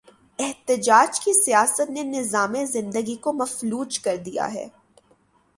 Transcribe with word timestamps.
احتجاج 0.39 1.19
کی 1.19 1.33
سیاست 1.33 1.89
نے 1.89 2.03
نظام 2.03 2.65
زندگی 2.65 3.15
کو 3.15 3.33
مفلوج 3.33 3.99
کر 3.99 4.17
دیا 4.17 4.53
ہے۔ 4.53 4.67